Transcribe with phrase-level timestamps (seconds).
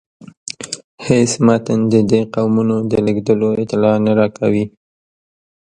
[1.05, 4.65] هیڅ متن د دې قومونو د لیږدیدلو اطلاع نه راکوي.